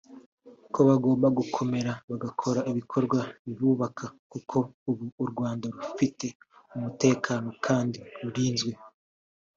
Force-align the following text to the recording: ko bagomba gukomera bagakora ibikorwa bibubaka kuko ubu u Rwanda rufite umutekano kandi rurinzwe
ko 0.73 0.79
bagomba 0.89 1.27
gukomera 1.37 1.91
bagakora 2.09 2.59
ibikorwa 2.71 3.19
bibubaka 3.45 4.05
kuko 4.31 4.57
ubu 4.89 5.05
u 5.23 5.25
Rwanda 5.31 5.65
rufite 5.75 6.27
umutekano 6.75 7.49
kandi 7.65 7.99
rurinzwe 8.23 8.71